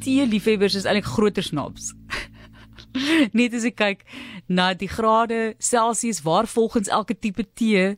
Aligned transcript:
tee 0.00 0.26
liefhebbers 0.26 0.76
is 0.78 0.86
eintlik 0.88 1.08
groter 1.08 1.46
snobs. 1.46 1.92
Net 3.36 3.54
as 3.54 3.66
ek 3.68 3.76
kyk 3.78 4.04
na 4.48 4.72
die 4.74 4.90
grade 4.90 5.54
Celsius 5.62 6.22
waar 6.26 6.48
volgens 6.50 6.90
elke 6.90 7.14
tipe 7.14 7.46
tee 7.54 7.94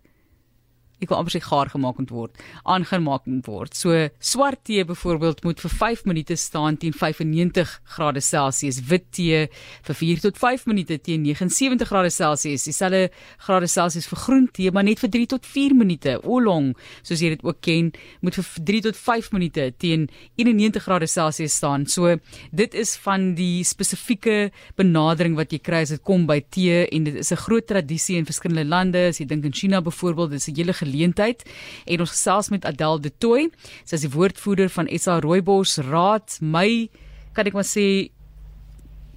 ek 1.02 1.10
wil 1.10 1.18
amper 1.18 1.34
sê 1.34 1.42
gaar 1.42 1.70
gemaak 1.72 1.98
moet 1.98 2.12
word, 2.14 2.42
aangemaak 2.64 3.26
moet 3.26 3.48
word. 3.50 3.74
So 3.76 4.08
swart 4.22 4.62
tee 4.68 4.84
byvoorbeeld 4.86 5.42
moet 5.44 5.60
vir 5.60 5.74
5 5.80 6.04
minute 6.06 6.36
staan 6.38 6.78
teen 6.80 6.94
95 6.94 7.74
grade 7.96 8.22
Celsius, 8.22 8.80
wit 8.88 9.08
tee 9.16 9.46
vir 9.88 9.98
4 9.98 10.22
tot 10.26 10.38
5 10.38 10.66
minute 10.70 10.98
teen 11.02 11.26
79 11.26 11.88
grade 11.90 12.10
Celsius, 12.10 12.66
dieselfde 12.68 13.10
grade 13.46 13.68
Celsius 13.68 14.06
vir 14.10 14.22
groen 14.24 14.48
tee, 14.52 14.70
maar 14.70 14.86
net 14.86 15.02
vir 15.02 15.10
3 15.10 15.30
tot 15.34 15.46
4 15.46 15.74
minute. 15.76 16.16
Oolong, 16.22 16.72
soos 17.02 17.22
jy 17.22 17.34
dit 17.34 17.44
ook 17.46 17.60
ken, 17.64 17.92
moet 18.22 18.38
vir 18.38 18.46
3 18.72 18.82
tot 18.88 18.98
5 18.98 19.32
minute 19.36 19.68
teen 19.82 20.08
91 20.38 20.86
grade 20.86 21.08
Celsius 21.10 21.56
staan. 21.58 21.86
So 21.86 22.16
dit 22.52 22.74
is 22.78 22.94
van 23.02 23.32
die 23.38 23.64
spesifieke 23.66 24.52
benadering 24.78 25.36
wat 25.38 25.52
jy 25.52 25.60
kry 25.62 25.82
as 25.86 25.94
dit 25.94 26.02
kom 26.06 26.26
by 26.28 26.40
tee 26.54 26.84
en 26.86 27.04
dit 27.08 27.16
is 27.18 27.32
'n 27.32 27.42
groot 27.46 27.66
tradisie 27.66 28.16
in 28.16 28.26
verskillende 28.26 28.64
lande. 28.68 29.08
As 29.08 29.18
jy 29.18 29.26
dink 29.26 29.44
in 29.44 29.52
China 29.52 29.80
byvoorbeeld, 29.80 30.30
dis 30.30 30.48
'n 30.48 30.56
hele 30.56 30.72
geleentheid 30.92 31.42
en 31.86 32.04
ons 32.04 32.12
gesels 32.12 32.50
met 32.52 32.64
Adel 32.68 33.00
de 33.00 33.10
Tooi. 33.18 33.48
Sy 33.84 33.96
is 33.96 34.06
die 34.06 34.12
woordvoerder 34.12 34.68
van 34.72 34.90
SA 34.92 35.20
Rooibos 35.24 35.78
Raad. 35.88 36.38
My 36.40 36.88
kan 37.32 37.48
ek 37.48 37.56
maar 37.56 37.68
sê 37.68 38.10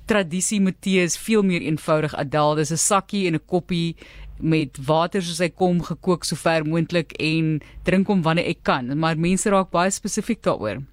tradisie 0.10 0.62
met 0.62 0.78
tee 0.86 1.02
is 1.04 1.18
veel 1.18 1.44
meer 1.44 1.66
eenvoudig 1.66 2.16
Adel. 2.16 2.56
Dis 2.56 2.72
'n 2.72 2.78
sakkie 2.78 3.28
en 3.28 3.36
'n 3.36 3.46
koppie 3.46 3.96
met 4.40 4.78
water 4.86 5.22
soos 5.22 5.40
hy 5.40 5.50
kom 5.50 5.82
gekook 5.82 6.26
sover 6.28 6.66
moontlik 6.66 7.14
en 7.20 7.62
drink 7.84 8.08
hom 8.08 8.22
wanneer 8.22 8.46
ek 8.46 8.64
kan. 8.64 8.98
Maar 9.00 9.18
mense 9.18 9.50
raak 9.50 9.72
baie 9.72 9.92
spesifiek 9.92 10.42
daaroor. 10.44 10.84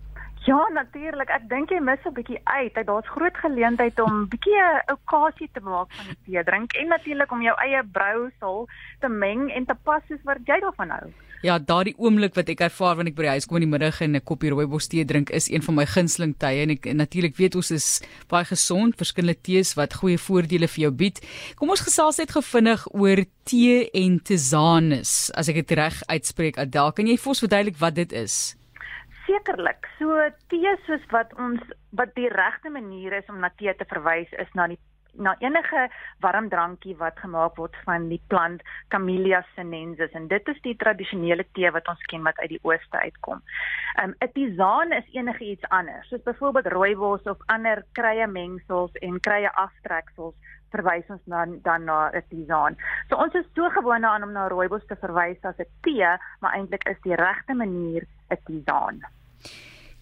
Ja, 0.43 0.59
natuurlik. 0.75 1.31
Ek 1.31 1.45
dink 1.51 1.71
jy 1.71 1.79
mis 1.79 2.03
'n 2.05 2.15
bietjie 2.15 2.41
uit. 2.45 2.75
Daar's 2.75 3.09
groot 3.09 3.37
geleentheid 3.37 4.01
om 4.01 4.29
bietjie 4.29 4.59
'n 4.59 4.93
okasie 4.93 5.49
te 5.53 5.61
maak 5.61 5.93
van 5.95 6.07
die 6.07 6.19
tee 6.25 6.45
drink 6.45 6.73
en 6.73 6.89
natuurlik 6.89 7.31
om 7.33 7.43
jou 7.43 7.55
eie 7.63 7.83
brousel 7.93 8.69
te 9.01 9.09
meng 9.09 9.51
en 9.51 9.65
te 9.65 9.75
pas 9.85 10.03
soos 10.09 10.23
wat 10.25 10.39
jy 10.45 10.59
daarvan 10.61 10.91
hou. 10.91 11.13
Ja, 11.43 11.59
daardie 11.59 11.95
oomblik 11.99 12.35
wat 12.35 12.49
ek 12.49 12.61
ervaar 12.61 12.97
wanneer 12.97 13.13
ek 13.13 13.17
by 13.17 13.23
die 13.23 13.35
huis 13.35 13.47
kom 13.47 13.57
in 13.57 13.65
die 13.67 13.71
middag 13.71 14.01
en 14.01 14.17
'n 14.17 14.21
koppie 14.23 14.51
rooibos 14.51 14.87
tee 14.89 15.05
drink 15.05 15.31
is 15.31 15.51
een 15.51 15.63
van 15.63 15.75
my 15.75 15.87
gunsteling 15.87 16.35
tye 16.39 16.63
en 16.63 16.71
ek 16.71 16.85
natuurlik 16.95 17.37
weet 17.37 17.55
ons 17.55 17.71
is 17.71 18.03
baie 18.29 18.45
gesond, 18.45 18.97
verskillende 18.97 19.43
tees 19.43 19.75
wat 19.75 19.95
goeie 19.95 20.19
voordele 20.19 20.69
vir 20.69 20.83
jou 20.83 20.91
bied. 20.91 21.21
Kom 21.57 21.71
ons 21.71 21.81
gesels 21.81 22.19
net 22.19 22.31
gevinnig 22.31 22.87
oor 22.95 23.25
tee 23.45 23.91
en 23.91 24.21
tisanes. 24.21 25.31
As 25.35 25.49
ek 25.49 25.55
dit 25.55 25.71
reg 25.71 26.03
uitspreek, 26.07 26.59
Adel, 26.59 26.93
kan 26.93 27.07
jy 27.07 27.17
vir 27.17 27.29
ons 27.29 27.41
verduidelik 27.41 27.79
wat 27.79 27.95
dit 27.95 28.13
is? 28.13 28.57
Sekerlik. 29.33 29.87
So 29.97 30.21
tee 30.53 30.73
soos 30.87 31.05
wat 31.13 31.31
ons 31.41 31.61
wat 31.97 32.11
die 32.19 32.29
regte 32.29 32.69
manier 32.69 33.15
is 33.17 33.29
om 33.33 33.39
na 33.41 33.49
tee 33.57 33.73
te 33.79 33.87
verwys 33.89 34.33
is 34.43 34.51
na 34.59 34.67
die 34.69 34.77
na 35.15 35.33
enige 35.45 35.87
warm 36.25 36.49
drankie 36.53 36.95
wat 36.97 37.19
gemaak 37.21 37.57
word 37.61 37.77
van 37.87 38.09
die 38.09 38.21
plant 38.33 38.63
Camellia 38.93 39.43
sinensis 39.55 40.13
en 40.17 40.29
dit 40.29 40.49
is 40.49 40.61
die 40.65 40.75
tradisionele 40.81 41.45
tee 41.57 41.71
wat 41.73 41.89
ons 41.93 42.05
ken 42.13 42.25
wat 42.29 42.41
uit 42.41 42.55
die 42.55 42.61
ooste 42.69 43.03
uitkom. 43.05 43.41
Um 44.03 44.15
'n 44.21 44.33
tisaan 44.37 44.93
is 44.93 45.09
enige 45.13 45.45
iets 45.45 45.69
anders, 45.69 46.09
soos 46.09 46.25
byvoorbeeld 46.29 46.73
rooibos 46.77 47.25
of 47.25 47.39
ander 47.47 47.85
krye 47.93 48.27
mengsels 48.27 48.93
en 49.01 49.21
krye 49.21 49.53
aftreksels 49.65 50.35
verwys 50.73 51.09
ons 51.09 51.25
dan 51.25 51.61
dan 51.63 51.85
na 51.85 52.11
'n 52.13 52.25
tisaan. 52.29 52.77
So 53.09 53.17
ons 53.17 53.35
is 53.35 53.49
so 53.55 53.69
gewoond 53.69 54.05
aan 54.05 54.23
om 54.23 54.33
na 54.33 54.49
rooibos 54.49 54.87
te 54.87 54.97
verwys 54.97 55.41
as 55.43 55.59
'n 55.59 55.73
tee, 55.81 56.09
maar 56.41 56.53
eintlik 56.53 56.85
is 56.89 57.01
die 57.03 57.17
regte 57.17 57.55
manier 57.55 58.07
'n 58.31 58.39
tisaan. 58.45 59.01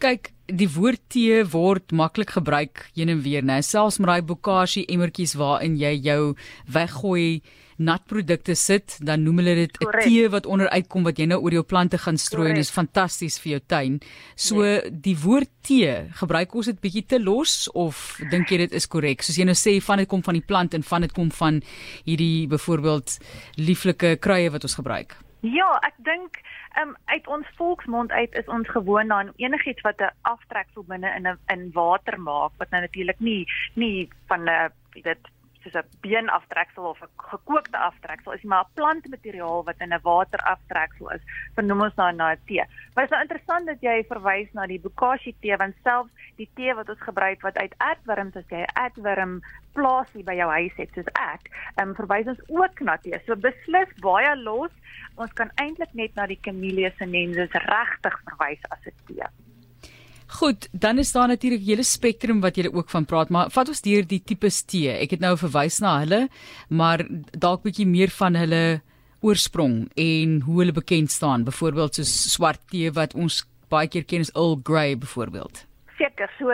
Kyk, 0.01 0.31
die 0.47 0.69
woord 0.73 1.01
tee 1.13 1.45
word 1.45 1.93
maklik 1.93 2.31
gebruik 2.39 2.87
heen 2.97 3.13
en 3.13 3.21
weer, 3.23 3.45
né? 3.45 3.61
Selfs 3.63 3.99
met 4.01 4.09
daai 4.09 4.23
bokashi 4.23 4.87
emmertjies 4.89 5.37
waarin 5.37 5.77
jy 5.77 5.93
jou 6.01 6.35
weggooi 6.73 7.43
natprodukte 7.81 8.55
sit, 8.59 8.99
dan 9.05 9.23
noem 9.25 9.41
hulle 9.41 9.55
dit 9.55 9.77
'n 9.81 10.03
tee 10.05 10.29
wat 10.29 10.47
onder 10.47 10.69
uitkom 10.69 11.03
wat 11.03 11.19
jy 11.19 11.27
nou 11.27 11.41
oor 11.41 11.53
jou 11.53 11.63
plante 11.63 11.99
gaan 11.99 12.17
strooi 12.17 12.53
Correct. 12.53 12.57
en 12.57 12.61
is 12.61 12.71
fantasties 12.71 13.39
vir 13.41 13.51
jou 13.53 13.61
tuin. 13.67 14.01
So 14.37 14.63
nee. 14.63 14.91
die 14.91 15.17
woord 15.17 15.49
tee, 15.63 16.09
gebruik 16.13 16.55
ons 16.55 16.67
dit 16.67 16.81
bietjie 16.81 17.07
te 17.07 17.19
los 17.19 17.69
of 17.73 18.21
dink 18.31 18.51
jy 18.51 18.59
dit 18.59 18.73
is 18.73 18.87
korrek? 18.87 19.23
Soos 19.23 19.37
jy 19.37 19.45
nou 19.45 19.55
sê 19.57 19.81
van 19.81 19.99
dit 19.99 20.09
kom 20.09 20.23
van 20.23 20.35
die 20.35 20.45
plant 20.47 20.75
en 20.75 20.83
van 20.83 21.01
dit 21.01 21.13
kom 21.13 21.31
van 21.31 21.63
hierdie 22.05 22.47
byvoorbeeld 22.49 23.19
lieflike 23.57 24.17
kruie 24.21 24.51
wat 24.51 24.63
ons 24.63 24.75
gebruik. 24.75 25.17
Ja, 25.41 25.81
ek 25.83 25.95
dink 26.05 26.37
um, 26.79 26.97
uit 27.05 27.27
ons 27.27 27.47
volksmond 27.57 28.11
uit 28.11 28.35
is 28.35 28.47
ons 28.47 28.69
gewoond 28.69 29.11
aan 29.11 29.33
enigiets 29.37 29.81
wat 29.81 30.01
'n 30.01 30.15
aftreksel 30.23 30.85
binne 30.85 31.15
in 31.17 31.29
'n 31.29 31.39
in 31.47 31.71
water 31.73 32.21
maak 32.21 32.53
wat 32.57 32.71
nou 32.71 32.83
natuurlik 32.83 33.21
nie 33.21 33.47
nie 33.75 34.09
van 34.27 34.49
'n 34.49 34.71
dit 35.03 35.31
soos 35.63 35.77
'n 35.81 35.89
beenaftreksel 36.01 36.85
of 36.85 37.01
'n 37.03 37.09
gekookte 37.17 37.79
aftreksel 37.79 38.33
is 38.33 38.43
maar 38.43 38.65
'n 38.65 38.75
plantmateriaal 38.75 39.65
wat 39.65 39.81
in 39.81 39.93
'n 39.93 40.01
wateraftreksel 40.03 41.11
is. 41.11 41.23
Vernoem 41.55 41.81
ons 41.81 41.95
nou 41.95 42.13
na 42.13 42.33
'n 42.33 42.41
tee. 42.47 42.65
Maar 42.95 43.05
dit 43.05 43.11
is 43.11 43.11
nou 43.11 43.23
interessant 43.23 43.67
dat 43.67 43.81
jy 43.81 44.05
verwys 44.09 44.53
na 44.53 44.67
die 44.67 44.81
bokashi 44.81 45.35
tee 45.41 45.57
want 45.57 45.75
selfs 45.83 46.13
die 46.37 46.51
tee 46.55 46.75
wat 46.75 46.89
ons 46.89 47.01
gebruik 47.01 47.41
wat 47.43 47.57
uit 47.57 47.75
aardwurms 47.77 48.37
as 48.37 48.49
jy 48.49 48.61
'n 48.63 48.75
aardwurm 48.75 49.41
plaasie 49.73 50.25
by 50.25 50.35
jou 50.35 50.51
huis 50.51 50.77
het 50.77 50.91
soos 50.95 51.11
ek, 51.15 51.43
ehm 51.77 51.89
um, 51.89 51.95
verwys 51.95 52.27
ons 52.27 52.43
ook 52.49 52.81
na 52.81 52.97
tee. 52.97 53.21
So 53.27 53.37
beslis 53.37 53.93
baie 54.01 54.37
los. 54.37 54.73
Ons 55.17 55.33
kan 55.33 55.51
eintlik 55.55 55.93
net 55.93 56.15
na 56.15 56.27
die 56.27 56.41
Camellia 56.41 56.91
sinensis 56.99 57.53
regtig 57.53 58.21
verwys 58.25 58.63
as 58.71 58.87
'n 58.87 58.97
tee. 59.07 59.50
Goed, 60.39 60.69
dan 60.73 60.99
is 60.99 61.13
daar 61.13 61.29
natuurlik 61.29 61.61
'n 61.61 61.71
hele 61.71 61.83
spektrum 61.83 62.41
wat 62.41 62.57
jy 62.57 62.69
ook 62.73 62.91
van 62.91 63.05
praat, 63.05 63.29
maar 63.29 63.51
vat 63.51 63.69
ons 63.69 63.81
deur 63.81 64.07
die 64.07 64.23
tipe 64.25 64.51
tee. 64.67 64.91
Ek 64.91 65.11
het 65.11 65.21
nou 65.21 65.37
verwys 65.37 65.81
na 65.81 65.99
hulle, 65.99 66.29
maar 66.69 67.07
dalk 67.39 67.63
bietjie 67.63 67.87
meer 67.87 68.09
van 68.09 68.35
hulle 68.35 68.81
oorsprong 69.21 69.91
en 69.95 70.41
hoe 70.41 70.59
hulle 70.59 70.73
bekend 70.73 71.11
staan, 71.11 71.45
byvoorbeeld 71.45 71.95
so 71.95 72.03
swart 72.03 72.61
tee 72.71 72.91
wat 72.93 73.15
ons 73.15 73.45
baie 73.69 73.89
keer 73.89 74.05
ken 74.05 74.21
as 74.21 74.33
Earl 74.35 74.61
Grey 74.63 74.99
byvoorbeeld. 74.99 75.67
Seker, 75.99 76.31
so 76.39 76.49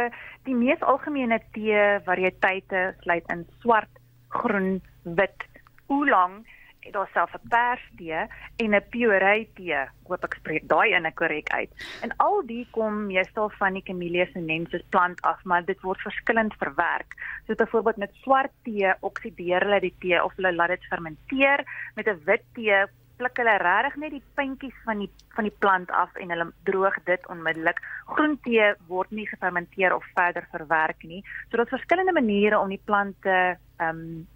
die 0.44 0.54
mees 0.54 0.80
algemene 0.80 1.40
tee 1.52 2.00
variëteite 2.04 2.94
sluit 3.00 3.24
in 3.28 3.46
swart, 3.60 3.92
groen, 4.28 4.80
wit, 5.02 5.46
oolong 5.86 6.44
daar 6.92 7.08
self 7.12 7.34
'n 7.34 7.48
perstee 7.48 8.26
en 8.56 8.74
'n 8.74 8.88
puree 8.90 9.48
tee. 9.54 9.80
Hoop 10.08 10.24
ek 10.24 10.34
spreek 10.34 10.68
daai 10.68 10.94
ene 10.94 11.12
korrek 11.12 11.48
uit. 11.48 11.70
En 12.02 12.16
al 12.16 12.42
die 12.46 12.66
kom 12.70 13.06
meestal 13.06 13.50
van 13.58 13.72
die 13.72 13.82
Camellia 13.82 14.26
sinensis 14.26 14.84
plant 14.90 15.20
af, 15.22 15.44
maar 15.44 15.64
dit 15.64 15.80
word 15.80 16.00
verskillend 16.00 16.54
verwerk. 16.54 17.14
So 17.46 17.54
byvoorbeeld 17.54 17.96
met 17.96 18.14
swart 18.22 18.52
tee 18.62 18.94
oksideer 19.00 19.60
hulle 19.60 19.80
die 19.80 19.94
tee 19.98 20.24
of 20.24 20.32
hulle 20.36 20.54
laat 20.54 20.68
dit 20.68 20.84
fermenteer. 20.84 21.64
Met 21.94 22.06
'n 22.06 22.20
wit 22.24 22.44
tee 22.54 22.86
pluk 23.16 23.38
hulle 23.40 23.56
regtig 23.62 23.96
net 23.96 24.10
die 24.10 24.22
puntjies 24.34 24.76
van 24.84 24.98
die 24.98 25.10
van 25.36 25.48
die 25.48 25.56
plant 25.64 25.90
af 25.90 26.14
en 26.20 26.32
hulle 26.32 26.46
droog 26.68 26.96
dit 27.08 27.28
onmiddellik. 27.32 27.80
Groen 28.12 28.38
tee 28.44 28.72
word 28.88 29.10
nie 29.10 29.26
gefermenteer 29.28 29.94
of 29.94 30.04
verder 30.14 30.46
verwerk 30.52 31.02
nie. 31.02 31.22
So 31.50 31.56
daar's 31.56 31.74
verskillende 31.74 32.12
maniere 32.12 32.58
om 32.58 32.72
die 32.72 32.82
plante 32.84 33.36
ehm 33.76 33.88
um, 33.88 34.26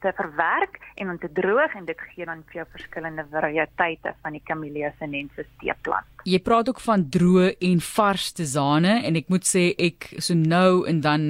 te 0.00 0.12
verwerk 0.16 0.78
en 1.00 1.10
om 1.10 1.18
te 1.18 1.30
droog 1.32 1.74
en 1.76 1.84
dit 1.84 2.04
gee 2.10 2.26
dan 2.28 2.42
vir 2.48 2.60
jou 2.60 2.66
verskillende 2.72 3.24
variëteite 3.30 4.14
van 4.22 4.36
die 4.36 4.42
Camellia 4.44 4.92
sinensis 4.98 5.48
teeplant. 5.62 6.06
Jy 6.28 6.40
praat 6.44 6.68
ook 6.68 6.80
van 6.84 7.06
droë 7.08 7.54
en 7.70 7.80
vars 7.80 8.32
tesane 8.32 9.00
en 9.06 9.16
ek 9.16 9.28
moet 9.32 9.46
sê 9.46 9.70
ek 9.78 10.12
so 10.18 10.34
nou 10.34 10.86
en 10.88 11.00
dan 11.04 11.26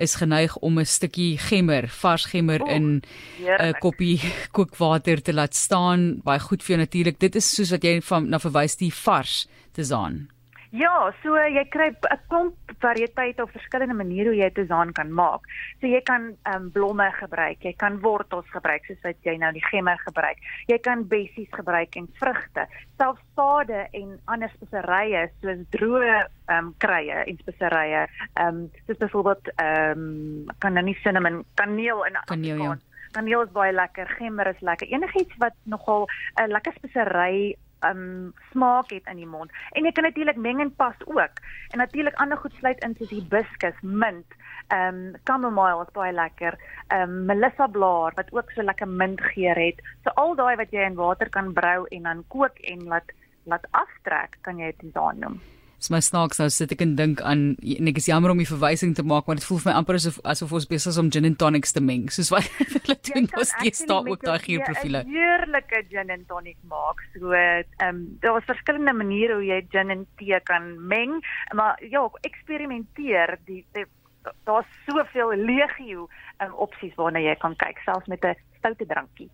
is 0.00 0.16
geneig 0.16 0.56
om 0.56 0.78
'n 0.78 0.86
stukkie 0.86 1.38
gemmer, 1.38 1.88
vars 1.88 2.24
gemmer 2.24 2.62
Oeh, 2.62 2.74
in 2.74 3.02
'n 3.38 3.74
koppie 3.80 4.20
kookwater 4.56 5.22
te 5.22 5.32
laat 5.32 5.54
staan. 5.54 6.20
Baie 6.24 6.40
goed 6.40 6.62
vir 6.62 6.76
jou 6.76 6.78
natuurlik. 6.78 7.18
Dit 7.18 7.34
is 7.34 7.54
soos 7.54 7.70
wat 7.70 7.82
jy 7.82 8.00
van 8.00 8.28
na 8.28 8.38
verwys 8.38 8.76
die 8.76 8.94
vars 8.94 9.48
tesaan. 9.72 10.28
Ja, 10.70 11.10
so 11.22 11.34
jy 11.34 11.64
kry 11.66 11.88
'n 11.90 12.18
klomp 12.30 12.54
variëteite 12.78 13.42
of 13.42 13.50
verskillende 13.50 13.94
maniere 13.94 14.30
hoe 14.30 14.38
jy 14.38 14.50
dit 14.54 14.70
aan 14.70 14.92
kan 14.92 15.10
maak. 15.12 15.42
So 15.80 15.86
jy 15.86 16.00
kan 16.06 16.36
um, 16.46 16.70
blomme 16.70 17.10
gebruik, 17.12 17.58
jy 17.62 17.72
kan 17.76 17.98
wortels 18.00 18.46
gebruik 18.54 18.84
soos 18.86 19.00
wat 19.02 19.18
jy 19.26 19.36
nou 19.36 19.50
die 19.52 19.64
gemmer 19.66 19.98
gebruik. 20.06 20.38
Jy 20.66 20.78
kan 20.78 21.02
bessies 21.08 21.50
gebruik 21.50 21.96
en 21.96 22.06
vrugte, 22.20 22.66
selfs 22.96 23.24
sade 23.34 23.88
en 23.92 24.20
ander 24.26 24.50
speserye 24.54 25.24
soos 25.40 25.64
droë 25.74 26.20
ehm 26.46 26.70
um, 26.70 26.74
kruie 26.78 27.18
en 27.18 27.40
speserye. 27.42 28.06
Ehm 28.38 28.46
um, 28.46 28.70
soos 28.86 29.02
byvoorbeeld 29.02 29.50
ehm 29.56 30.06
um, 30.06 30.54
kan 30.58 30.72
nou 30.72 30.84
nie 30.84 30.98
cinnamon, 31.02 31.44
kaneel 31.54 32.06
en 32.06 32.20
kaneel. 32.30 32.62
Ja. 32.62 32.78
Kaneel 33.10 33.42
is 33.42 33.50
baie 33.50 33.72
lekker, 33.72 34.06
gemmer 34.06 34.46
is 34.46 34.60
lekker. 34.60 34.86
Enigiets 34.86 35.34
wat 35.42 35.54
nogal 35.64 36.06
'n 36.06 36.42
uh, 36.42 36.48
lekker 36.48 36.72
spesery 36.78 37.56
um 37.86 38.32
smaak 38.50 38.90
het 38.90 39.06
in 39.06 39.16
die 39.16 39.26
mond. 39.26 39.52
En 39.72 39.84
jy 39.84 39.92
kan 39.92 40.04
natuurlik 40.04 40.36
meng 40.36 40.60
en 40.60 40.74
pas 40.74 40.96
ook. 41.04 41.40
En 41.70 41.78
natuurlik 41.78 42.14
ander 42.20 42.38
goed 42.38 42.54
sluit 42.58 42.84
in 42.84 42.94
soos 42.98 43.10
hibiscus, 43.10 43.80
mint, 43.82 44.36
um 44.74 45.14
chamomile 45.24 45.86
is 45.86 45.94
baie 45.96 46.12
lekker, 46.12 46.58
um 46.94 47.24
melissa 47.26 47.66
blaar 47.66 48.12
wat 48.16 48.32
ook 48.32 48.50
so 48.50 48.62
lekker 48.62 48.88
mintgeur 48.88 49.58
het. 49.58 49.80
So 50.04 50.14
al 50.14 50.34
daai 50.34 50.56
wat 50.56 50.70
jy 50.70 50.84
in 50.86 50.98
water 50.98 51.28
kan 51.28 51.52
brou 51.52 51.86
en 51.90 52.02
dan 52.02 52.24
kook 52.28 52.58
en 52.58 52.84
laat 52.84 53.16
laat 53.48 53.64
aftrek, 53.70 54.36
kan 54.44 54.58
jy 54.60 54.74
dit 54.78 54.92
dan 54.94 55.18
noem. 55.18 55.40
Dis 55.80 55.88
my 55.88 56.02
snaaks 56.04 56.36
nou 56.36 56.50
sit 56.52 56.74
ek 56.74 56.82
en 56.84 56.90
dink 56.98 57.22
aan 57.24 57.54
en 57.56 57.88
ek 57.88 57.96
is 58.02 58.08
jammer 58.10 58.34
om 58.34 58.40
die 58.42 58.48
verwysing 58.48 58.92
te 58.98 59.04
maak, 59.06 59.24
maar 59.24 59.38
dit 59.38 59.46
voel 59.48 59.62
vir 59.62 59.70
my 59.70 59.76
amper 59.80 59.96
asof 59.96 60.18
asof 60.28 60.52
ons 60.58 60.66
besig 60.68 60.92
is 60.92 60.98
om 61.00 61.08
gin 61.14 61.24
and 61.24 61.38
tonics 61.40 61.72
te 61.72 61.80
meng, 61.80 62.10
soos 62.12 62.28
wat 62.34 62.50
hulle 62.74 62.96
doen 63.08 63.28
ons 63.40 63.52
steeds 63.54 63.86
daar 63.88 64.10
ook 64.12 64.20
daai 64.20 64.36
tee 64.36 64.42
'n 64.42 64.44
gierprofiele. 64.48 65.02
Heerlike 65.08 65.80
gin 65.88 66.12
and 66.12 66.28
tonic 66.28 66.58
maak. 66.68 67.00
So 67.14 67.32
ehm 67.32 67.64
um, 67.88 68.02
daar 68.20 68.36
is 68.42 68.50
verskillende 68.52 68.92
maniere 68.92 69.40
hoe 69.40 69.46
jy 69.46 69.62
gin 69.72 69.90
en 69.96 70.04
tee 70.20 70.40
kan 70.44 70.68
meng, 70.86 71.16
maar 71.54 71.80
ja, 71.80 72.04
eksperimenteer. 72.28 73.38
Die, 73.46 73.64
die 73.72 73.86
daar's 74.44 74.68
soveel 74.86 75.32
legio 75.32 76.08
um, 76.44 76.54
opsies 76.54 76.94
waarna 77.00 77.24
jy 77.24 77.34
kan 77.40 77.56
kyk, 77.56 77.80
selfs 77.88 78.06
met 78.06 78.24
'n 78.24 78.36
stoute 78.60 78.86
drankie. 78.86 79.28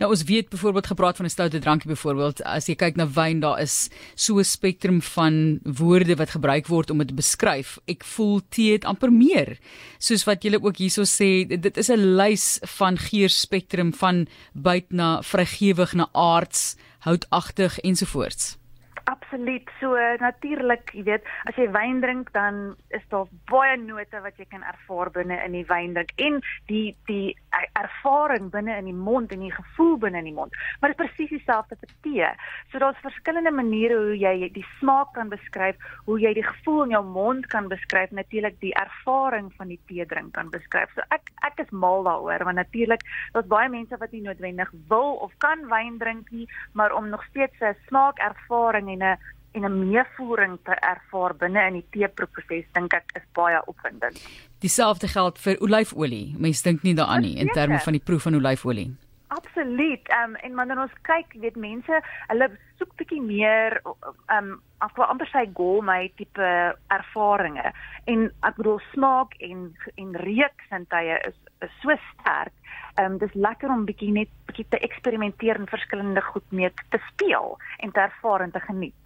Nou 0.00 0.10
ons 0.12 0.24
weet 0.28 0.50
byvoorbeeld 0.52 0.90
gepraat 0.92 1.16
van 1.16 1.26
'n 1.26 1.34
stoute 1.34 1.58
drankie 1.58 1.90
byvoorbeeld 1.90 2.42
as 2.42 2.66
jy 2.66 2.74
kyk 2.74 2.96
na 2.96 3.06
wyn 3.06 3.40
daar 3.40 3.60
is 3.60 3.88
so 4.14 4.38
'n 4.38 4.44
spektrum 4.44 5.00
van 5.02 5.60
woorde 5.62 6.16
wat 6.16 6.30
gebruik 6.30 6.66
word 6.66 6.90
om 6.90 6.98
dit 6.98 7.08
te 7.08 7.14
beskryf. 7.14 7.78
Ek 7.86 8.04
voel 8.04 8.40
tee 8.48 8.72
het 8.72 8.84
amper 8.84 9.12
meer. 9.12 9.58
Soos 9.98 10.24
wat 10.24 10.42
julle 10.42 10.62
ook 10.62 10.76
hierso 10.76 11.02
sê, 11.02 11.46
dit 11.46 11.76
is 11.76 11.90
'n 11.90 12.16
lys 12.16 12.58
van 12.62 12.98
geurspektrum 12.98 13.94
van 13.94 14.26
byt 14.52 14.92
na 14.92 15.22
vrygewig 15.22 15.94
na 15.94 16.08
aards, 16.12 16.76
houtagtig 16.98 17.78
ensovoorts. 17.78 18.56
Absoluut. 19.06 19.70
So 19.80 19.94
natuurlik, 20.18 20.90
jy 20.90 21.04
weet, 21.06 21.26
as 21.46 21.54
jy 21.54 21.68
wyn 21.70 22.00
drink 22.02 22.32
dan 22.34 22.72
is 22.96 23.04
daar 23.12 23.28
baie 23.46 23.76
note 23.78 24.18
wat 24.24 24.34
jy 24.40 24.46
kan 24.50 24.64
ervaar 24.66 25.12
binne 25.14 25.36
in 25.44 25.54
die 25.54 25.66
wyn 25.68 25.92
drink 25.94 26.10
en 26.18 26.40
die 26.66 26.88
die 27.06 27.36
ervaring 27.78 28.48
binne 28.50 28.74
in 28.74 28.88
die 28.90 28.96
mond 28.96 29.30
en 29.30 29.44
die 29.44 29.52
gevoel 29.54 29.94
binne 30.02 30.18
in 30.24 30.26
die 30.32 30.34
mond. 30.34 30.56
Maar 30.80 30.90
dit 30.90 30.98
presies 31.04 31.30
dieselfde 31.30 31.78
vir 31.78 31.92
tee. 32.02 32.32
So 32.72 32.82
daar's 32.82 32.98
verskillende 33.04 33.52
maniere 33.54 34.00
hoe 34.08 34.16
jy 34.18 34.50
die 34.56 34.66
smaak 34.80 35.14
kan 35.14 35.30
beskryf, 35.30 35.78
hoe 36.08 36.18
jy 36.18 36.34
die 36.40 36.46
gevoel 36.48 36.88
in 36.88 36.96
jou 36.96 37.04
mond 37.06 37.46
kan 37.54 37.70
beskryf, 37.70 38.10
natuurlik 38.10 38.58
die 38.64 38.74
ervaring 38.74 39.52
van 39.54 39.70
die 39.70 39.78
tee 39.86 40.08
drink 40.10 40.34
kan 40.34 40.50
beskryf. 40.50 40.90
So 40.98 41.06
ek 41.14 41.30
ek 41.46 41.62
is 41.62 41.70
mal 41.70 42.02
daaroor 42.10 42.42
want 42.50 42.58
natuurlik 42.58 43.06
daar's 43.38 43.46
baie 43.54 43.70
mense 43.70 44.02
wat 44.02 44.10
nie 44.10 44.26
noodwendig 44.26 44.74
wil 44.90 45.14
of 45.22 45.38
kan 45.46 45.62
wyn 45.70 46.02
drink 46.02 46.34
nie, 46.34 46.50
maar 46.74 46.90
om 46.90 47.06
nog 47.14 47.22
steeds 47.30 47.62
'n 47.62 47.78
smaakervaring 47.86 48.95
en 48.96 49.02
'n 49.12 49.18
en 49.56 49.64
'n 49.64 49.88
meevoering 49.88 50.58
te 50.64 50.74
ervaar 50.80 51.34
binne 51.36 51.66
in 51.66 51.72
die 51.72 51.86
teeproses 51.90 52.66
dink 52.72 52.92
ek 52.92 53.12
is 53.16 53.24
baie 53.32 53.60
opwindend. 53.66 54.20
Dieselfde 54.60 55.08
geld 55.08 55.38
vir 55.38 55.56
olyfolie. 55.60 56.34
Mense 56.38 56.62
dink 56.62 56.82
nie 56.82 56.94
daaraan 56.94 57.22
nie 57.22 57.36
in 57.36 57.48
terme 57.48 57.78
van 57.78 57.92
die 57.92 58.02
proef 58.04 58.22
van 58.22 58.34
olyfolie. 58.34 58.94
Absoluut. 59.28 60.08
Ehm 60.08 60.30
um, 60.30 60.34
en 60.34 60.54
wanneer 60.54 60.80
ons 60.80 60.98
kyk, 61.02 61.34
weet 61.42 61.56
mense, 61.56 62.00
hulle 62.30 62.46
soek 62.78 62.92
bietjie 63.00 63.22
meer 63.22 63.80
ehm 63.82 64.36
um, 64.36 64.52
ek 64.84 64.98
wil 64.98 65.08
amper 65.08 65.28
sê 65.32 65.46
gourmet 65.56 66.12
tipe 66.20 66.50
ervarings. 66.94 67.80
En 68.12 68.28
ek 68.46 68.60
bedoel 68.60 68.78
smaak 68.92 69.34
en 69.48 69.66
en 69.96 70.14
reuksintuie 70.22 71.18
is 71.30 71.38
is 71.64 71.74
so 71.82 71.96
sterk. 72.12 72.54
Ehm 72.94 73.16
um, 73.16 73.18
dis 73.18 73.34
lekker 73.34 73.72
om 73.72 73.86
bietjie 73.88 74.12
net 74.12 74.30
bietjie 74.46 74.68
te 74.70 74.82
eksperimenteer 74.90 75.58
en 75.58 75.74
verskillende 75.74 76.22
goed 76.30 76.46
mee 76.52 76.70
te 76.94 77.02
speel 77.10 77.58
en 77.82 77.92
te 77.92 78.06
ervaar 78.06 78.46
en 78.46 78.54
te 78.54 78.62
geniet. 78.68 79.02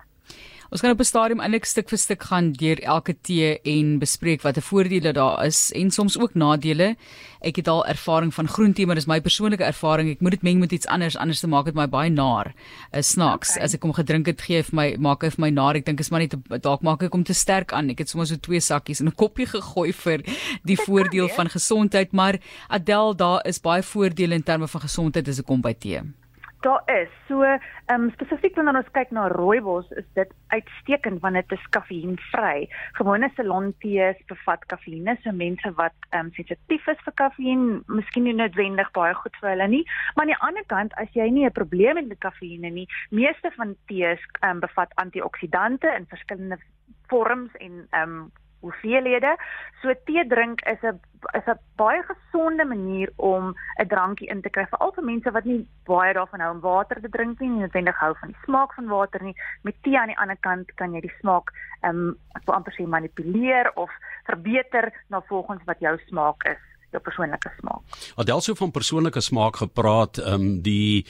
Ons 0.70 0.80
gaan 0.80 0.92
op 0.94 1.00
'n 1.00 1.04
stadium 1.04 1.40
eintlik 1.40 1.64
stuk 1.64 1.88
vir 1.88 1.98
stuk 1.98 2.22
gaan 2.22 2.52
deur 2.52 2.78
elke 2.78 3.14
tee 3.20 3.58
en 3.62 3.98
bespreek 3.98 4.42
watter 4.42 4.62
voordele 4.62 5.12
daar 5.12 5.44
is 5.44 5.72
en 5.72 5.90
soms 5.90 6.18
ook 6.18 6.34
nadele. 6.34 6.96
Ek 7.40 7.56
het 7.56 7.68
al 7.68 7.86
ervaring 7.86 8.34
van 8.34 8.48
groentee, 8.48 8.86
maar 8.86 8.94
dis 8.94 9.06
my 9.06 9.20
persoonlike 9.20 9.64
ervaring. 9.64 10.10
Ek 10.10 10.20
moet 10.20 10.30
dit 10.30 10.42
meng 10.42 10.60
met 10.60 10.72
iets 10.72 10.86
anders 10.86 11.16
anders 11.16 11.40
te 11.40 11.48
maak 11.48 11.64
dit 11.64 11.74
my 11.74 11.88
baie 11.88 12.10
naar. 12.10 12.54
Is 12.92 13.08
snaaks. 13.08 13.50
Okay. 13.50 13.64
As 13.64 13.74
ek 13.74 13.82
hom 13.82 13.92
gedrink 13.92 14.26
het, 14.26 14.40
gee 14.40 14.62
vir 14.62 14.74
my 14.74 14.96
maak 14.98 15.22
hy 15.22 15.30
vir 15.30 15.40
my 15.40 15.50
naar. 15.50 15.74
Ek 15.74 15.86
dink 15.86 16.00
is 16.00 16.10
maar 16.10 16.20
net 16.20 16.36
dalk 16.62 16.82
maak 16.82 17.02
ek 17.02 17.12
hom 17.12 17.24
te 17.24 17.34
sterk 17.34 17.72
aan. 17.72 17.90
Ek 17.90 17.98
het 17.98 18.08
sommer 18.08 18.26
so 18.26 18.36
twee 18.36 18.60
sakkies 18.60 19.00
in 19.00 19.08
'n 19.08 19.14
koppie 19.16 19.46
gegooi 19.46 19.92
vir 19.92 20.22
die 20.64 20.76
voordeel 20.76 21.28
van 21.28 21.48
gesondheid, 21.48 22.12
maar 22.12 22.38
Adel, 22.68 23.16
daar 23.16 23.42
is 23.44 23.58
baie 23.58 23.82
voordele 23.82 24.34
in 24.34 24.42
terme 24.42 24.68
van 24.68 24.80
gesondheid 24.80 25.28
as 25.28 25.38
ek 25.40 25.46
kom 25.46 25.60
by 25.60 25.74
tee. 25.74 26.19
Daar 26.60 26.82
is. 26.84 27.08
So, 27.28 27.42
ehm 27.42 27.60
um, 27.88 28.10
spesifiek 28.12 28.54
wanneer 28.54 28.76
ons 28.76 28.90
kyk 28.92 29.12
na 29.16 29.22
rooibos, 29.32 29.86
is 29.96 30.04
dit 30.18 30.32
uitstekend 30.52 31.22
want 31.24 31.38
dit 31.38 31.52
is 31.56 31.62
kafeïnvry. 31.72 32.66
Gewone 32.98 33.30
Ceylon-tees 33.36 34.20
bevat 34.28 34.66
kafeïne, 34.72 35.14
so 35.22 35.32
mense 35.32 35.72
wat 35.78 35.96
ehm 36.10 36.26
um, 36.26 36.32
sensitief 36.36 36.90
is 36.92 37.00
vir 37.06 37.16
kafeïn, 37.22 37.64
miskien 37.88 38.28
nie 38.28 38.36
noodwendig 38.36 38.92
baie 38.98 39.14
goed 39.22 39.40
vir 39.40 39.54
hulle 39.54 39.70
nie. 39.72 39.82
Maar 40.14 40.26
aan 40.26 40.34
die 40.34 40.40
ander 40.50 40.68
kant, 40.74 40.98
as 41.00 41.16
jy 41.16 41.30
nie 41.30 41.46
'n 41.48 41.56
probleem 41.60 41.96
het 41.96 42.12
met 42.12 42.20
kafeïne 42.28 42.74
nie, 42.76 42.86
meeste 43.08 43.50
van 43.56 43.74
tees 43.88 44.20
ehm 44.42 44.50
um, 44.50 44.60
bevat 44.60 44.92
antioksidante 45.00 45.88
in 45.96 46.06
verskillende 46.12 46.60
vorms 47.08 47.56
en 47.56 47.86
ehm 47.90 48.20
um, 48.20 48.30
hoeveelhede. 48.60 49.36
So 49.82 49.94
tee 50.04 50.24
drink 50.28 50.60
is 50.66 50.82
'n 50.82 51.00
is 51.38 51.46
'n 51.46 51.58
baie 51.76 52.02
gesonde 52.02 52.64
manier 52.64 53.12
om 53.16 53.54
'n 53.78 53.88
drankie 53.88 54.28
in 54.28 54.42
te 54.42 54.50
kry 54.50 54.66
veral 54.70 54.92
vir 54.92 55.04
mense 55.04 55.30
wat 55.30 55.44
nie 55.44 55.66
baie 55.84 56.12
daarvan 56.14 56.40
hou 56.40 56.50
om 56.50 56.60
water 56.60 57.00
te 57.00 57.08
drink 57.08 57.40
nie, 57.40 57.48
nie 57.48 57.60
noodwendig 57.60 57.98
hou 57.98 58.14
van 58.20 58.28
die 58.28 58.42
smaak 58.44 58.74
van 58.74 58.86
water 58.86 59.22
nie. 59.22 59.34
Met 59.62 59.82
tee 59.82 59.98
aan 59.98 60.12
die 60.12 60.18
ander 60.18 60.36
kant 60.40 60.74
kan 60.74 60.92
jy 60.92 61.00
die 61.00 61.16
smaak 61.20 61.50
ehm 61.82 61.96
um, 61.96 62.16
ek 62.34 62.42
wil 62.46 62.54
amper 62.54 62.72
sê 62.72 62.86
manipuleer 62.86 63.70
of 63.74 63.90
verbeter 64.24 64.92
na 65.08 65.20
volgens 65.20 65.64
wat 65.64 65.78
jou 65.80 65.98
smaak 66.06 66.44
is, 66.44 66.62
jou 66.90 67.02
persoonlike 67.02 67.50
smaak. 67.58 67.82
Adelso 68.16 68.54
van 68.54 68.70
persoonlike 68.70 69.20
smaak 69.20 69.56
gepraat, 69.56 70.18
ehm 70.18 70.34
um, 70.34 70.62
die 70.62 71.06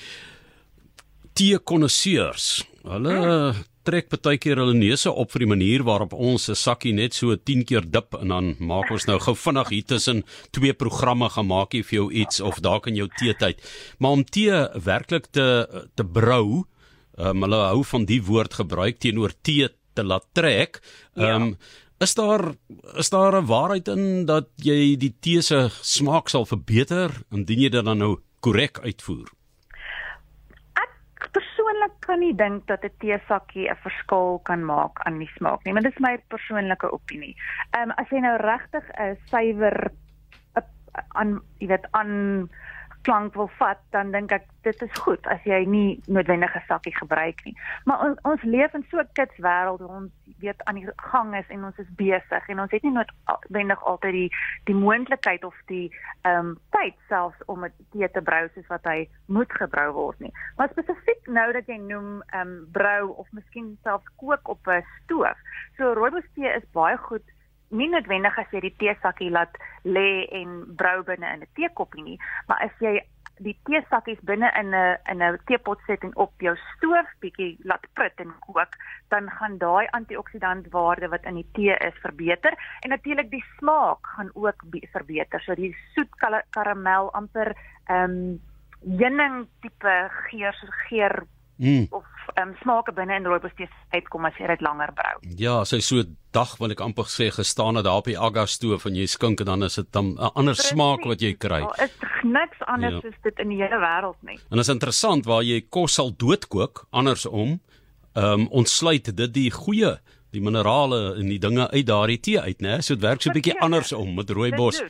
tee 1.32 1.58
konnoisseurs. 1.58 2.68
Hulle 2.82 3.14
hmm 3.14 3.69
trek 3.84 4.08
baie 4.22 4.38
keer 4.38 4.60
hulle 4.60 4.74
neuse 4.74 5.10
op 5.10 5.32
vir 5.32 5.44
die 5.44 5.50
manier 5.50 5.84
waarop 5.86 6.12
ons 6.12 6.48
'n 6.50 6.54
sakkie 6.54 6.92
net 6.92 7.14
so 7.14 7.36
10 7.36 7.64
keer 7.64 7.84
dip 7.90 8.14
en 8.14 8.28
dan 8.28 8.56
maak 8.58 8.90
ons 8.90 9.06
nou 9.06 9.18
gou 9.18 9.34
vinnig 9.34 9.68
hier 9.68 9.84
tussen 9.84 10.24
twee 10.52 10.72
programme 10.72 11.28
gemaak 11.28 11.72
hier 11.72 11.84
vir 11.84 11.96
jou 11.96 12.12
iets 12.12 12.40
of 12.40 12.60
dalk 12.60 12.86
in 12.86 12.96
jou 12.96 13.08
teetyd. 13.08 13.60
Maar 13.98 14.10
om 14.10 14.24
tee 14.24 14.68
werklik 14.84 15.26
te 15.32 15.66
te 15.94 16.04
brou, 16.04 16.64
um, 17.18 17.42
hulle 17.42 17.56
hou 17.56 17.84
van 17.84 18.04
die 18.04 18.22
woord 18.22 18.54
gebruik 18.54 18.98
teenoor 18.98 19.32
tee 19.42 19.68
te 19.94 20.02
laat 20.02 20.26
trek. 20.32 20.80
Ehm 21.16 21.42
um, 21.42 21.48
ja. 21.48 21.56
Is 22.00 22.14
daar 22.14 22.54
is 22.96 23.10
daar 23.10 23.36
'n 23.36 23.46
waarheid 23.46 23.88
in 23.88 24.24
dat 24.26 24.48
jy 24.56 24.96
die 24.96 25.14
tee 25.20 25.42
se 25.42 25.68
smaak 25.82 26.28
sal 26.28 26.46
verbeter 26.46 27.10
indien 27.30 27.60
jy 27.60 27.68
dit 27.68 27.84
dan 27.84 27.98
nou 27.98 28.20
korrek 28.40 28.80
uitvoer? 28.80 29.28
Kan 32.10 32.20
nie 32.20 32.34
dink 32.34 32.66
dat 32.66 32.84
'n 32.84 32.96
teesakkie 32.98 33.70
'n 33.70 33.82
verskil 33.86 34.40
kan 34.42 34.64
maak 34.64 34.98
aan 35.06 35.18
die 35.22 35.30
smaak 35.36 35.64
nie, 35.64 35.72
maar 35.72 35.86
dit 35.86 35.92
is 35.92 36.02
my 36.02 36.18
persoonlike 36.28 36.92
opinie. 36.92 37.34
Ehm 37.70 37.90
um, 37.90 37.96
as 38.02 38.10
jy 38.10 38.18
nou 38.18 38.36
regtig 38.36 38.84
'n 38.98 39.16
suiwer 39.30 39.90
aan 41.14 41.40
jy 41.58 41.66
weet 41.70 41.86
aan 41.90 42.50
klank 43.02 43.34
wil 43.34 43.50
vat, 43.58 43.78
dan 43.90 44.10
dink 44.12 44.32
ek 44.32 44.46
dit 44.66 44.82
is 44.84 44.98
goed 45.04 45.26
as 45.32 45.40
jy 45.48 45.64
nie 45.64 46.00
noodwendig 46.06 46.54
'n 46.56 46.64
sakkie 46.68 46.94
gebruik 46.96 47.44
nie. 47.44 47.56
Maar 47.84 48.00
ons, 48.06 48.18
ons 48.22 48.42
leef 48.42 48.74
in 48.74 48.84
so 48.90 48.98
'n 49.00 49.08
kits 49.12 49.36
wêreld 49.38 49.80
waar 49.80 49.96
ons 49.96 50.12
weet 50.40 50.64
aan 50.64 50.74
die 50.74 50.88
gang 50.96 51.36
is 51.36 51.48
en 51.48 51.64
ons 51.64 51.78
is 51.78 51.94
besig 51.96 52.48
en 52.48 52.60
ons 52.60 52.70
het 52.70 52.82
nie 52.82 52.92
noodwendig 52.92 53.84
altyd 53.84 54.12
die 54.12 54.30
die 54.64 54.74
moontlikheid 54.74 55.44
of 55.44 55.56
die 55.66 55.88
ehm 56.22 56.46
um, 56.46 56.58
tyd 56.70 56.94
selfs 57.08 57.44
om 57.46 57.60
dit 57.60 57.72
tee 57.90 58.10
te 58.10 58.22
brou 58.22 58.48
soos 58.54 58.66
wat 58.66 58.84
hy 58.84 59.08
moet 59.26 59.52
gebrou 59.52 59.92
word 59.92 60.18
nie. 60.20 60.32
Maar 60.56 60.68
spesifiek 60.68 61.26
nou 61.26 61.52
dat 61.52 61.66
jy 61.66 61.76
noem 61.76 62.22
ehm 62.26 62.48
um, 62.48 62.68
brou 62.72 63.08
of 63.16 63.26
miskien 63.32 63.78
selfs 63.82 64.06
kook 64.16 64.48
op 64.48 64.66
'n 64.66 64.84
stoof. 65.02 65.38
So 65.76 65.92
rooibos 65.92 66.28
tee 66.34 66.48
is 66.48 66.72
baie 66.72 66.96
goed 66.96 67.24
nie 67.70 67.88
noodwendig 67.88 68.38
as 68.38 68.50
jy 68.52 68.60
die 68.60 68.76
teesakkie 68.82 69.30
laat 69.30 69.56
lê 69.84 70.26
en 70.40 70.60
brou 70.76 71.02
binne 71.06 71.26
in 71.34 71.42
'n 71.42 71.52
teekoppie 71.54 72.02
nie, 72.02 72.18
maar 72.48 72.62
as 72.66 72.74
jy 72.80 73.00
die 73.40 73.56
teesakkies 73.64 74.20
binne 74.28 74.50
in 74.60 74.74
'n 74.74 74.98
in 75.12 75.22
'n 75.22 75.38
teepot 75.46 75.80
sit 75.86 76.02
en 76.04 76.16
op 76.16 76.32
jou 76.40 76.56
stoof 76.56 77.08
bietjie 77.20 77.56
laat 77.64 77.86
prit 77.94 78.20
en 78.20 78.32
kook, 78.46 78.76
dan 79.08 79.30
gaan 79.30 79.58
daai 79.58 79.86
antioksidantwaarde 79.90 81.08
wat 81.08 81.24
in 81.24 81.34
die 81.34 81.50
tee 81.52 81.76
is 81.88 81.96
verbeter 82.02 82.54
en 82.80 82.90
natuurlik 82.90 83.30
die 83.30 83.44
smaak 83.58 84.06
gaan 84.16 84.30
ook 84.34 84.62
verbeter. 84.92 85.40
So 85.40 85.54
die 85.54 85.76
soet 85.94 86.12
karamel 86.50 87.12
amper 87.12 87.56
ehm 87.86 88.10
um, 88.10 88.40
heuning 88.98 89.46
tipe 89.60 90.10
geur 90.10 90.56
geur 90.88 91.26
mm. 91.60 91.86
of 91.90 92.04
um, 92.40 92.54
smake 92.62 92.92
binne 92.96 93.16
in 93.20 93.28
rooibos 93.28 93.54
tee 93.58 93.68
uitkom 93.94 94.26
as 94.28 94.36
jy 94.40 94.48
dit 94.50 94.64
langer 94.64 94.92
brou. 94.96 95.14
Ja, 95.40 95.60
as 95.64 95.74
hy 95.76 95.80
so 95.84 96.04
dag 96.34 96.56
wil 96.60 96.74
ek 96.74 96.82
amper 96.84 97.08
sê 97.10 97.30
gestaan 97.34 97.80
het 97.80 97.86
daar 97.88 98.02
op 98.02 98.10
die 98.10 98.18
aga 98.18 98.46
stoof 98.50 98.86
en 98.90 98.98
jy 98.98 99.06
skink 99.10 99.42
en 99.44 99.50
dan 99.52 99.66
is 99.66 99.78
dit 99.80 99.90
dan 99.92 100.14
'n 100.14 100.32
ander 100.34 100.54
Precies. 100.54 100.72
smaak 100.74 101.04
wat 101.04 101.20
jy 101.20 101.34
kry. 101.34 101.60
Daar 101.66 101.84
is 101.84 101.96
niks 102.22 102.62
anders 102.66 103.02
ja. 103.02 103.08
as 103.08 103.18
dit 103.22 103.38
in 103.38 103.48
die 103.48 103.60
hele 103.62 103.78
wêreld 103.80 104.20
nie. 104.22 104.38
En 104.50 104.56
dit 104.56 104.66
is 104.66 104.74
interessant 104.74 105.26
waar 105.26 105.42
jy 105.42 105.60
kos 105.68 105.94
sal 105.94 106.12
doodkook 106.16 106.86
andersom. 106.90 107.60
Ehm 108.14 108.40
um, 108.40 108.48
ontsluit 108.50 109.16
dit 109.16 109.34
die 109.34 109.50
goeie 109.50 109.98
die 110.30 110.40
minerale 110.40 111.16
en 111.18 111.26
die 111.26 111.38
dinge 111.38 111.70
uit 111.70 111.86
daardie 111.86 112.20
tee 112.20 112.40
uit, 112.40 112.60
né? 112.62 112.80
So 112.80 112.94
dit 112.94 113.02
werk 113.02 113.22
so 113.22 113.30
'n 113.30 113.34
bietjie 113.34 113.60
andersom 113.60 114.14
met 114.14 114.30
rooibos. 114.30 114.80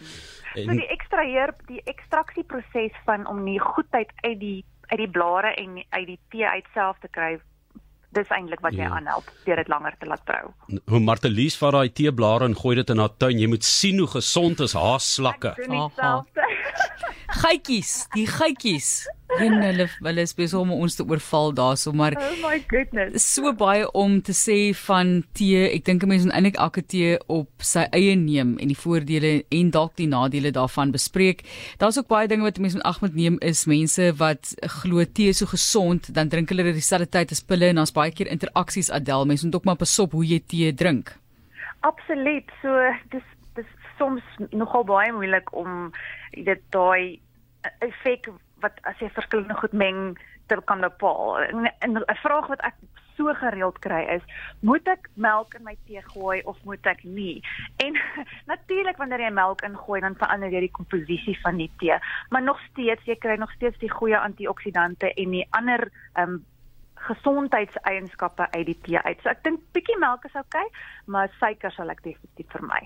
En 0.54 0.64
so 0.64 0.72
die 0.72 0.88
ekstraheer 0.88 1.54
die 1.66 1.80
ekstraksieproses 1.84 2.96
van 3.04 3.26
om 3.26 3.44
die 3.44 3.60
goedheid 3.60 4.10
uit 4.22 4.40
die 4.40 4.64
uit 4.90 4.98
die 4.98 5.08
blare 5.10 5.54
en 5.56 5.78
uit 5.90 6.06
die 6.06 6.18
tee 6.30 6.46
uit 6.46 6.66
self 6.74 6.98
te 7.00 7.08
kry 7.10 7.38
dis 8.12 8.26
eintlik 8.34 8.58
wat 8.64 8.74
jy 8.74 8.82
Ja. 8.82 8.90
aanhelp 8.96 9.28
deur 9.46 9.56
dit 9.56 9.68
langer 9.70 9.94
te 10.00 10.06
laat 10.10 10.24
brou. 10.26 10.48
Hoe 10.90 11.00
Martelies 11.00 11.54
vat 11.58 11.72
daai 11.76 11.92
teeblare 11.94 12.44
en 12.44 12.56
gooi 12.58 12.74
dit 12.80 12.90
in 12.90 12.98
haar 12.98 13.12
tuin. 13.22 13.38
Jy 13.38 13.46
moet 13.46 13.64
sien 13.64 13.98
hoe 14.02 14.08
gesond 14.08 14.60
is 14.60 14.72
haar 14.74 14.98
slakke. 15.00 15.52
Aha. 15.54 15.86
dieselfde. 15.86 16.48
Gytjies, 17.40 18.06
die 18.14 18.26
gytjies. 18.26 19.06
En 19.38 19.62
hulle 19.62 19.86
hulle 20.02 20.24
is 20.26 20.34
besig 20.34 20.58
om 20.58 20.72
ons 20.74 20.96
te 20.98 21.04
oorval 21.06 21.52
daarso, 21.54 21.92
maar 21.92 22.16
oh 22.18 22.32
my 22.42 22.58
goodness. 22.68 23.22
so 23.34 23.52
baie 23.54 23.86
om 23.96 24.18
te 24.22 24.34
sê 24.34 24.74
van 24.86 25.22
tee. 25.38 25.68
Ek 25.70 25.84
dink 25.84 26.02
'n 26.02 26.08
mens 26.08 26.24
moet 26.24 26.34
eintlik 26.34 26.58
elke 26.58 26.82
tee 26.82 27.18
op 27.28 27.48
sy 27.58 27.86
eie 27.92 28.16
neem 28.16 28.58
en 28.58 28.68
die 28.68 28.76
voordele 28.76 29.44
en 29.48 29.70
dalk 29.70 29.96
die 29.96 30.08
nadele 30.08 30.50
daarvan 30.50 30.90
bespreek. 30.90 31.44
Daar's 31.78 31.98
ook 31.98 32.08
baie 32.08 32.28
dinge 32.28 32.42
wat 32.42 32.58
'n 32.58 32.62
mens 32.62 32.74
moet 32.74 32.82
ag 32.82 33.00
moet 33.00 33.14
neem 33.14 33.36
is 33.40 33.66
mense 33.66 34.12
wat 34.16 34.54
glo 34.82 35.04
tee 35.04 35.28
is 35.28 35.38
so 35.38 35.46
gesond, 35.46 36.14
dan 36.14 36.28
drink 36.28 36.48
hulle 36.48 36.62
dit 36.62 36.74
dieselfde 36.74 37.08
tyd 37.08 37.30
as 37.30 37.40
pille 37.40 37.66
en 37.66 37.76
daar's 37.76 37.92
baie 37.92 38.10
keer 38.10 38.26
interaksies 38.26 38.90
Adel. 38.90 39.26
Mense 39.26 39.46
moet 39.46 39.54
ook 39.54 39.64
maar 39.64 39.76
pasop 39.76 40.12
hoe 40.12 40.26
jy 40.26 40.40
tee 40.46 40.74
drink. 40.74 41.16
Absoluut. 41.80 42.50
So 42.62 42.68
dis 43.10 43.24
dis 43.54 43.66
soms 43.98 44.22
nogal 44.50 44.84
baie 44.84 45.12
moeilik 45.12 45.54
om 45.56 45.92
weet 46.30 46.62
daai 46.70 47.20
effek 47.78 48.30
wat 48.60 48.80
as 48.88 48.98
jy 48.98 49.10
verskillende 49.14 49.54
goed 49.54 49.72
meng 49.72 50.18
te 50.46 50.58
kan 50.64 50.80
bepaal. 50.80 51.38
En, 51.40 51.72
en 51.78 51.98
'n 51.98 52.20
vraag 52.22 52.46
wat 52.46 52.60
ek 52.66 52.74
so 53.16 53.32
gereeld 53.34 53.78
kry 53.84 54.00
is, 54.16 54.24
moet 54.60 54.86
ek 54.88 55.08
melk 55.14 55.54
in 55.58 55.64
my 55.64 55.76
tee 55.86 56.02
gooi 56.12 56.40
of 56.48 56.58
moet 56.64 56.86
ek 56.86 57.02
nie? 57.04 57.42
En 57.84 57.98
natuurlik 58.52 58.96
wanneer 58.96 59.26
jy 59.26 59.32
melk 59.36 59.64
ingooi, 59.66 60.00
dan 60.00 60.16
verander 60.20 60.52
jy 60.52 60.64
die 60.66 60.76
komposisie 60.78 61.36
van 61.44 61.60
die 61.60 61.70
tee, 61.82 61.98
maar 62.30 62.42
nog 62.42 62.60
steeds 62.70 63.04
jy 63.04 63.18
kry 63.20 63.36
nog 63.40 63.52
steeds 63.58 63.78
die 63.78 63.92
goeie 63.92 64.18
antioksidante 64.18 65.12
en 65.14 65.36
die 65.38 65.46
ander 65.50 65.90
ehm 66.14 66.38
um, 66.38 66.40
gesondheidseienskappe 67.00 68.50
uit 68.50 68.66
die 68.66 68.78
tee 68.84 69.00
uit. 69.00 69.20
So 69.22 69.32
ek 69.32 69.44
dink 69.46 69.62
bietjie 69.72 69.96
melk 70.02 70.26
is 70.28 70.36
oukei, 70.36 70.66
okay, 70.66 70.82
maar 71.08 71.32
suiker 71.38 71.72
sal 71.72 71.92
ek 71.94 72.02
definitief 72.04 72.50
vermy. 72.52 72.82